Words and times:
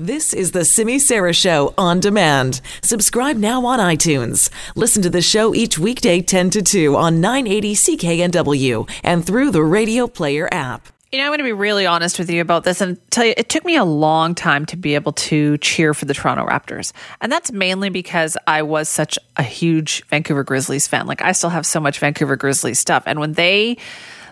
This 0.00 0.32
is 0.32 0.52
the 0.52 0.64
Simi 0.64 0.98
Sara 0.98 1.34
Show 1.34 1.74
on 1.76 2.00
demand. 2.00 2.62
Subscribe 2.82 3.36
now 3.36 3.66
on 3.66 3.78
iTunes. 3.78 4.48
Listen 4.74 5.02
to 5.02 5.10
the 5.10 5.20
show 5.20 5.54
each 5.54 5.78
weekday 5.78 6.22
10 6.22 6.48
to 6.48 6.62
2 6.62 6.96
on 6.96 7.20
980 7.20 7.74
CKNW 7.74 8.90
and 9.04 9.26
through 9.26 9.50
the 9.50 9.62
Radio 9.62 10.06
Player 10.06 10.48
app. 10.50 10.88
You 11.12 11.18
know, 11.18 11.24
I'm 11.24 11.28
going 11.28 11.40
to 11.40 11.44
be 11.44 11.52
really 11.52 11.84
honest 11.84 12.18
with 12.18 12.30
you 12.30 12.40
about 12.40 12.64
this 12.64 12.80
and 12.80 12.98
tell 13.10 13.26
you 13.26 13.34
it 13.36 13.50
took 13.50 13.62
me 13.66 13.76
a 13.76 13.84
long 13.84 14.34
time 14.34 14.64
to 14.66 14.76
be 14.78 14.94
able 14.94 15.12
to 15.12 15.58
cheer 15.58 15.92
for 15.92 16.06
the 16.06 16.14
Toronto 16.14 16.46
Raptors. 16.46 16.94
And 17.20 17.30
that's 17.30 17.52
mainly 17.52 17.90
because 17.90 18.38
I 18.46 18.62
was 18.62 18.88
such 18.88 19.18
a 19.36 19.42
huge 19.42 20.02
Vancouver 20.06 20.44
Grizzlies 20.44 20.86
fan. 20.86 21.06
Like, 21.06 21.20
I 21.20 21.32
still 21.32 21.50
have 21.50 21.66
so 21.66 21.78
much 21.78 21.98
Vancouver 21.98 22.36
Grizzlies 22.36 22.78
stuff. 22.78 23.02
And 23.04 23.20
when 23.20 23.34
they 23.34 23.76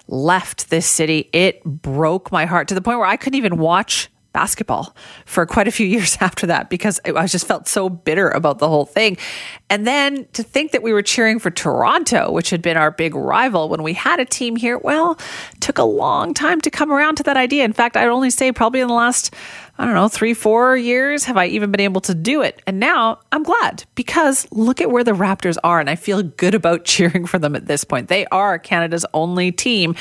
left 0.07 0.71
this 0.71 0.87
city, 0.87 1.29
it 1.35 1.62
broke 1.62 2.32
my 2.32 2.46
heart 2.46 2.69
to 2.69 2.75
the 2.75 2.80
point 2.80 3.00
where 3.00 3.07
I 3.07 3.19
couldn't 3.19 3.37
even 3.37 3.59
watch 3.59 4.09
basketball 4.32 4.95
for 5.24 5.46
quite 5.46 5.68
a 5.68 5.70
few 5.70 5.86
years 5.96 6.16
after 6.20 6.46
that 6.46 6.70
because 6.70 7.00
I 7.04 7.26
just 7.26 7.46
felt 7.46 7.68
so 7.68 7.89
bitter 7.89 8.29
about 8.29 8.58
the 8.58 8.68
whole 8.68 8.86
thing. 8.86 9.16
And 9.70 9.86
then 9.86 10.26
to 10.32 10.43
think 10.43 10.72
that 10.72 10.82
we 10.82 10.93
were 10.93 11.03
cheering 11.03 11.39
for 11.39 11.50
Toronto, 11.50 12.30
which 12.30 12.50
had 12.50 12.62
been 12.62 12.76
our 12.76 12.90
big 12.90 13.14
rival 13.14 13.68
when 13.68 13.82
we 13.82 13.93
had 13.93 14.20
a 14.20 14.25
team 14.25 14.56
here, 14.56 14.79
well, 14.79 15.18
took 15.61 15.79
a 15.79 15.84
long 15.84 16.34
time 16.34 16.61
to 16.62 16.70
come 16.70 16.93
around 16.93 17.17
to 17.17 17.22
that 17.25 17.36
idea. 17.36 17.64
In 17.64 17.72
fact, 17.72 17.96
I'd 17.96 18.08
only 18.08 18.30
say 18.30 18.53
probably 18.53 18.80
in 18.80 18.89
the 18.89 18.94
last 18.94 19.34
I 19.81 19.85
don't 19.85 19.95
know, 19.95 20.09
three, 20.09 20.35
four 20.35 20.77
years 20.77 21.25
have 21.25 21.37
I 21.37 21.46
even 21.46 21.71
been 21.71 21.81
able 21.81 22.00
to 22.00 22.14
do 22.14 22.43
it. 22.43 22.61
And 22.67 22.81
now 22.81 23.21
I'm 23.31 23.45
glad 23.45 23.85
because 23.95 24.49
look 24.51 24.81
at 24.81 24.91
where 24.91 25.04
the 25.04 25.13
Raptors 25.13 25.57
are. 25.63 25.79
And 25.79 25.89
I 25.89 25.95
feel 25.95 26.21
good 26.21 26.54
about 26.54 26.85
cheering 26.85 27.27
for 27.27 27.39
them 27.39 27.54
at 27.54 27.67
this 27.67 27.85
point. 27.85 28.09
They 28.09 28.27
are 28.27 28.59
Canada's 28.59 29.07
only 29.14 29.53
team. 29.53 29.95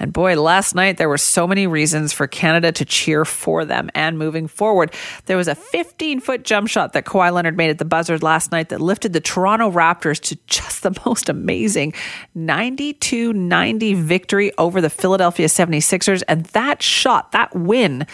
And 0.00 0.12
boy, 0.12 0.40
last 0.40 0.74
night 0.74 0.96
there 0.96 1.08
were 1.08 1.16
so 1.16 1.46
many 1.46 1.68
reasons 1.68 2.12
for 2.12 2.26
Canada 2.26 2.72
to 2.72 2.84
cheer 2.84 3.24
for 3.24 3.64
them 3.64 3.88
and 3.94 4.18
moving 4.18 4.48
forward. 4.48 4.92
There 5.26 5.36
was 5.36 5.46
a 5.46 5.54
15 5.54 6.18
foot 6.18 6.42
jump 6.42 6.68
shot 6.68 6.92
that 6.94 7.04
Kawhi 7.04 7.32
Leonard 7.32 7.56
made 7.56 7.70
at 7.70 7.78
the 7.78 7.84
buzzer 7.84 8.18
last 8.18 8.50
night 8.50 8.70
that 8.70 8.80
lifted 8.80 9.12
the 9.12 9.20
Toronto 9.20 9.70
Raptors 9.70 10.20
to 10.22 10.38
just 10.48 10.82
the 10.82 11.00
most 11.06 11.28
amazing 11.28 11.94
92 12.34 13.32
90 13.32 13.94
victory 13.94 14.50
over 14.58 14.80
the 14.80 14.90
Philadelphia 14.90 15.46
76ers. 15.46 16.24
And 16.26 16.46
that 16.46 16.82
shot, 16.82 17.30
that 17.30 17.54
win, 17.54 18.06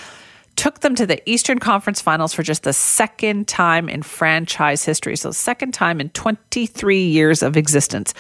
took 0.57 0.81
them 0.81 0.95
to 0.95 1.07
the 1.07 1.23
Eastern 1.29 1.59
Conference 1.59 2.01
Finals 2.01 2.33
for 2.33 2.43
just 2.43 2.63
the 2.63 2.73
second 2.73 3.47
time 3.47 3.89
in 3.89 4.03
franchise 4.03 4.85
history. 4.85 5.15
So, 5.17 5.31
second 5.31 5.73
time 5.73 6.01
in 6.01 6.09
23 6.11 7.05
years 7.05 7.43
of 7.43 7.57
existence. 7.57 8.15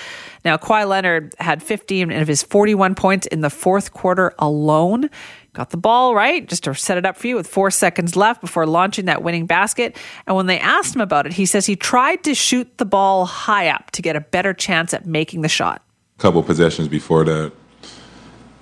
Now, 0.44 0.56
Kawhi 0.56 0.86
Leonard 0.86 1.34
had 1.38 1.62
15 1.62 2.12
of 2.12 2.28
his 2.28 2.42
41 2.42 2.94
points 2.94 3.26
in 3.26 3.40
the 3.40 3.50
fourth 3.50 3.92
quarter 3.92 4.32
alone. 4.38 5.10
Got 5.54 5.70
the 5.70 5.78
ball 5.78 6.14
right, 6.14 6.46
just 6.46 6.64
to 6.64 6.74
set 6.74 6.98
it 6.98 7.06
up 7.06 7.16
for 7.16 7.26
you 7.26 7.34
with 7.34 7.46
four 7.46 7.70
seconds 7.70 8.14
left 8.14 8.42
before 8.42 8.66
launching 8.66 9.06
that 9.06 9.22
winning 9.22 9.46
basket. 9.46 9.96
And 10.26 10.36
when 10.36 10.46
they 10.46 10.60
asked 10.60 10.94
him 10.94 11.00
about 11.00 11.26
it, 11.26 11.32
he 11.32 11.46
says 11.46 11.64
he 11.64 11.76
tried 11.76 12.22
to 12.24 12.34
shoot 12.34 12.76
the 12.76 12.84
ball 12.84 13.24
high 13.24 13.68
up 13.68 13.90
to 13.92 14.02
get 14.02 14.16
a 14.16 14.20
better 14.20 14.52
chance 14.52 14.92
at 14.92 15.06
making 15.06 15.40
the 15.40 15.48
shot. 15.48 15.82
A 16.18 16.22
couple 16.22 16.42
possessions 16.42 16.88
before 16.88 17.24
that, 17.24 17.52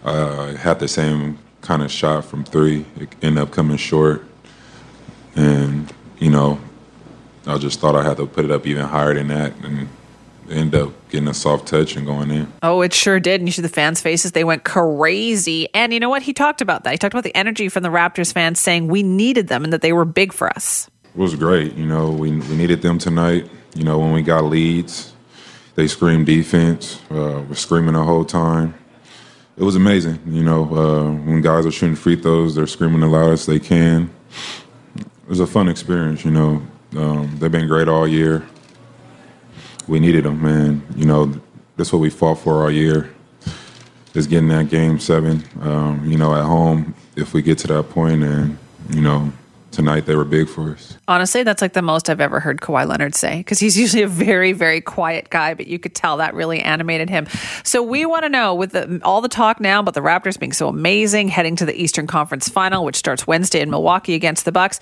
uh, 0.05 0.55
had 0.55 0.79
the 0.79 0.87
same 0.87 1.39
kind 1.65 1.83
of 1.83 1.91
shot 1.91 2.25
from 2.27 2.45
three. 2.45 2.85
It 3.01 3.15
ended 3.23 3.43
up 3.43 3.51
coming 3.51 3.79
short. 3.79 4.25
And, 5.35 5.93
you 6.19 6.31
know, 6.31 6.61
I 7.47 7.59
just 7.59 7.81
thought 7.81 7.97
I 7.97 8.05
had 8.05 8.19
to 8.19 8.27
put 8.27 8.45
it 8.45 8.51
up 8.51 8.67
even 8.67 8.85
higher 8.85 9.15
than 9.15 9.29
that 9.29 9.55
and 9.65 9.89
end 10.51 10.75
up 10.75 10.93
getting 11.09 11.27
a 11.27 11.35
soft 11.35 11.67
touch 11.67 11.97
and 11.97 12.07
going 12.07 12.31
in. 12.31 12.53
Oh, 12.63 12.83
it 12.83 12.93
sure 12.93 13.19
did. 13.19 13.41
And 13.41 13.49
you 13.49 13.53
see 13.53 13.63
the 13.63 13.71
fans' 13.71 14.03
faces, 14.03 14.33
they 14.33 14.45
went 14.45 14.65
crazy. 14.65 15.69
And 15.75 15.93
you 15.93 16.01
know 16.01 16.11
what? 16.11 16.23
He 16.23 16.35
talked 16.35 16.61
about 16.61 16.85
that. 16.85 16.93
He 16.93 16.99
talked 16.99 17.15
about 17.15 17.25
the 17.25 17.35
energy 17.35 17.71
from 17.71 17.83
the 17.83 17.89
Raptors 17.89 18.33
fans 18.33 18.61
saying 18.61 18.89
we 18.89 19.03
needed 19.03 19.49
them 19.49 19.65
and 19.65 19.73
that 19.73 19.81
they 19.81 19.95
were 19.95 20.05
big 20.05 20.35
for 20.35 20.49
us. 20.51 20.89
It 21.15 21.19
was 21.19 21.35
great. 21.35 21.75
You 21.75 21.87
know, 21.87 22.11
we, 22.11 22.33
we 22.33 22.57
needed 22.57 22.83
them 22.83 22.99
tonight. 22.99 23.49
You 23.75 23.85
know, 23.85 23.99
when 23.99 24.13
we 24.13 24.21
got 24.21 24.45
leads, 24.45 25.15
they 25.77 25.89
screamed 25.89 26.27
defense. 26.27 27.01
Uh, 27.11 27.43
we're 27.49 27.55
screaming 27.55 27.95
the 27.95 28.05
whole 28.05 28.25
time 28.27 28.75
it 29.57 29.63
was 29.63 29.77
amazing. 29.77 30.21
You 30.27 30.43
know, 30.43 30.65
uh, 30.65 31.11
when 31.13 31.41
guys 31.41 31.67
are 31.67 31.71
shooting 31.71 31.97
free 31.97 32.17
throws, 32.17 32.55
they're 32.55 32.67
screaming 32.67 33.01
the 33.01 33.07
loudest 33.07 33.47
they 33.47 33.61
can. 33.61 34.11
It 34.97 35.29
was 35.29 35.41
a 35.41 35.47
fun 35.47 35.69
experience. 35.69 36.25
You 36.25 36.33
know, 36.33 36.63
um, 36.97 37.37
they've 37.39 37.53
been 37.53 37.69
great 37.69 37.89
all 37.89 38.07
year. 38.07 38.47
We 39.87 40.01
needed 40.01 40.25
them, 40.25 40.43
man. 40.43 40.83
You 40.97 41.07
know, 41.07 41.41
that's 41.77 41.93
what 41.93 42.01
we 42.01 42.11
fought 42.11 42.39
for 42.39 42.63
all 42.63 42.71
year. 42.71 43.11
Is 44.15 44.29
getting 44.29 44.49
that 44.49 44.69
game 44.69 45.01
seven. 45.01 45.43
Um, 45.61 46.05
you 46.09 46.17
know, 46.17 46.35
at 46.35 46.45
home, 46.45 46.95
if 47.17 47.35
we 47.35 47.43
get 47.43 47.59
to 47.59 47.67
that 47.69 47.91
point, 47.91 48.23
and 48.23 48.57
you 48.91 49.01
know, 49.01 49.33
tonight 49.75 50.07
they 50.07 50.15
were 50.15 50.25
big 50.25 50.49
for 50.49 50.71
us. 50.71 50.97
Honestly, 51.09 51.43
that's 51.43 51.61
like 51.61 51.73
the 51.73 51.83
most 51.83 52.09
I've 52.09 52.21
ever 52.21 52.41
heard 52.41 52.61
Kawhi 52.61 52.87
Leonard 52.87 53.15
say 53.15 53.39
because 53.39 53.59
he's 53.59 53.79
usually 53.85 54.03
a 54.03 54.09
very, 54.09 54.53
very 54.53 54.81
quiet 54.81 55.31
guy, 55.31 55.55
but 55.55 55.67
you 55.67 55.79
could 55.79 55.95
tell 55.95 56.17
that 56.19 56.35
really 56.35 56.61
animated 56.61 57.11
him. 57.11 57.27
So 57.65 57.83
we 57.83 58.07
want 58.07 58.25
to 58.25 58.29
know 58.29 58.55
with 58.55 58.73
the, 58.73 59.01
all 59.05 59.21
the 59.21 59.29
talk 59.29 59.61
now 59.61 59.81
about 59.81 59.95
the 59.95 60.01
Raptors 60.01 60.39
being 60.39 60.53
so 60.53 60.69
amazing, 60.69 61.29
heading 61.29 61.57
to 61.57 61.67
the 61.67 61.75
Eastern 61.75 62.07
Conference 62.07 62.49
Final, 62.49 62.85
which 62.85 62.97
starts 62.97 63.27
Wednesday 63.27 63.61
in 63.61 63.71
Milwaukee 63.71 64.15
against 64.15 64.45
the 64.45 64.53
Bucks. 64.53 64.81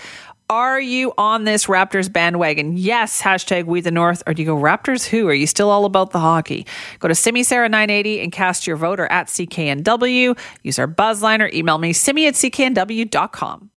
Are 0.53 0.79
you 0.79 1.15
on 1.17 1.45
this 1.45 1.65
Raptors 1.65 2.13
bandwagon? 2.13 2.77
Yes, 2.77 3.23
hashtag 3.23 3.65
we 3.65 3.81
the 3.81 3.91
North. 3.91 4.23
Or 4.27 4.35
do 4.35 4.43
you 4.43 4.47
go 4.47 4.55
Raptors 4.55 5.07
who? 5.07 5.27
Are 5.29 5.33
you 5.35 5.47
still 5.47 5.71
all 5.71 5.87
about 5.87 6.11
the 6.11 6.21
hockey? 6.21 6.67
Go 6.99 7.09
to 7.09 7.15
Simi 7.15 7.43
Sara 7.43 7.71
980 7.71 8.21
and 8.21 8.31
cast 8.31 8.67
your 8.67 8.77
vote 8.77 9.01
or 9.01 9.07
at 9.07 9.29
CKNW. 9.29 10.39
Use 10.63 10.79
our 10.79 10.87
buzzline 10.87 11.41
or 11.41 11.51
email 11.55 11.79
me, 11.79 11.95
simi 11.95 12.27
at 12.27 12.35
cknw.com. 12.35 13.71